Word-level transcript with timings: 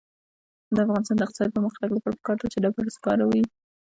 د 0.75 0.77
افغانستان 0.85 1.15
د 1.17 1.21
اقتصادي 1.25 1.51
پرمختګ 1.55 1.89
لپاره 1.93 2.15
پکار 2.19 2.35
ده 2.39 2.47
چې 2.53 2.57
ډبرو 2.63 2.95
سکاره 2.97 3.25
وي. 3.29 3.43